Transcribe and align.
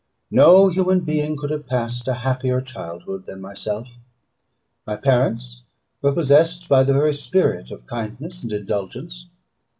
No 0.31 0.67
human 0.67 1.01
being 1.01 1.37
could 1.37 1.51
have 1.51 1.67
passed 1.67 2.07
a 2.07 2.15
happier 2.25 2.59
childhood 2.59 3.27
than 3.27 3.39
myself. 3.39 3.99
My 4.87 4.95
parents 4.95 5.65
were 6.01 6.11
possessed 6.11 6.67
by 6.67 6.83
the 6.83 6.93
very 6.93 7.13
spirit 7.13 7.69
of 7.69 7.85
kindness 7.85 8.41
and 8.41 8.51
indulgence. 8.51 9.27